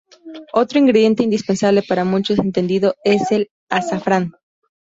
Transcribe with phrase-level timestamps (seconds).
[0.53, 4.31] Otro ingrediente indispensable para muchos entendidos es el azafrán.